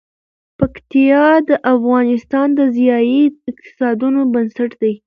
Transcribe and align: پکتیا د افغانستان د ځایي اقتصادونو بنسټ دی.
پکتیا 0.57 1.25
د 1.49 1.49
افغانستان 1.73 2.47
د 2.59 2.59
ځایي 2.77 3.21
اقتصادونو 3.51 4.21
بنسټ 4.33 4.71
دی. 4.81 4.93